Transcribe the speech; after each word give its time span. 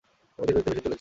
আমরা 0.39 0.45
ধীরগতিতে 0.47 0.69
ভেসে 0.69 0.75
চলছি। 0.75 0.89